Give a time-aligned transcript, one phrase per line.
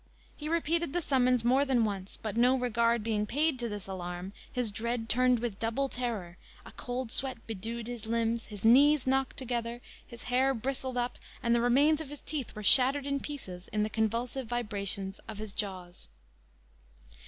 [0.35, 4.33] He repeated the summons more than once; but no regard being paid to this alarm,
[4.51, 9.37] his dread returned with double terror, a cold sweat bedewed his limbs, his knees knocked
[9.37, 13.67] together, his hair bristled up, and the remains of his teeth were shattered in pieces
[13.67, 16.07] in the convulsive vibrations of his jaws.